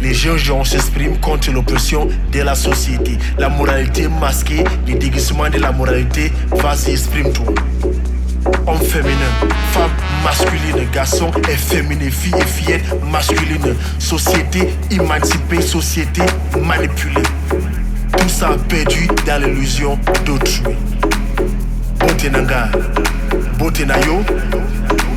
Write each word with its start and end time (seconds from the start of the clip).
Les 0.00 0.12
jeunes 0.12 0.38
gens 0.38 0.64
s'expriment 0.64 1.16
contre 1.18 1.52
l'oppression 1.52 2.08
de 2.32 2.40
la 2.40 2.56
société. 2.56 3.16
La 3.38 3.48
moralité 3.48 4.08
masquée, 4.08 4.64
les 4.88 4.96
déguisements 4.96 5.48
de 5.48 5.58
la 5.58 5.70
moralité, 5.70 6.32
vas-y, 6.50 6.90
exprime-toi. 6.90 7.54
Homme 8.66 8.80
féminin, 8.80 9.30
femme 9.70 9.90
masculine, 10.24 10.84
garçon 10.92 11.30
efféminé, 11.48 12.10
fille 12.10 12.34
et 12.40 12.44
fillette 12.44 12.82
masculine, 13.08 13.76
société 14.00 14.68
émancipée, 14.90 15.62
société 15.62 16.22
manipulée. 16.60 17.22
Tout 18.18 18.28
ça 18.28 18.56
perdu 18.68 19.06
dans 19.28 19.44
l'illusion 19.44 19.96
d'autrui. 20.26 20.74
Botenanga, 22.00 22.68
Botenayo, 23.58 24.24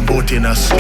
Botenaso. 0.05 0.75